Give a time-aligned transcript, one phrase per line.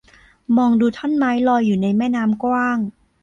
[0.57, 2.77] มองดูท่อนไม้ลอยอยู่ในแม่น้ำกว้าง